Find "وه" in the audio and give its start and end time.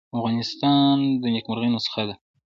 2.07-2.15